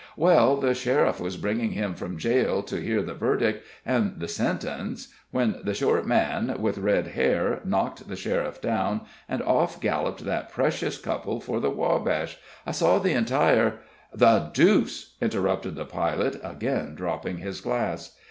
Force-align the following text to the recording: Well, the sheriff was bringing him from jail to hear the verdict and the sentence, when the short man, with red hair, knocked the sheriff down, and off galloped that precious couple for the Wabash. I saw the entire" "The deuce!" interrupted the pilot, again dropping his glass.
Well, 0.17 0.57
the 0.57 0.73
sheriff 0.73 1.19
was 1.19 1.37
bringing 1.37 1.73
him 1.73 1.93
from 1.93 2.17
jail 2.17 2.63
to 2.63 2.81
hear 2.81 3.03
the 3.03 3.13
verdict 3.13 3.63
and 3.85 4.15
the 4.19 4.27
sentence, 4.27 5.09
when 5.29 5.57
the 5.63 5.75
short 5.75 6.07
man, 6.07 6.55
with 6.59 6.79
red 6.79 7.09
hair, 7.09 7.59
knocked 7.65 8.07
the 8.09 8.15
sheriff 8.15 8.59
down, 8.61 9.01
and 9.29 9.43
off 9.43 9.79
galloped 9.79 10.25
that 10.25 10.51
precious 10.51 10.97
couple 10.97 11.39
for 11.39 11.59
the 11.59 11.69
Wabash. 11.69 12.37
I 12.65 12.71
saw 12.71 12.97
the 12.97 13.11
entire" 13.13 13.75
"The 14.25 14.49
deuce!" 14.51 15.13
interrupted 15.21 15.75
the 15.75 15.85
pilot, 15.85 16.39
again 16.43 16.95
dropping 16.95 17.37
his 17.37 17.61
glass. 17.61 18.17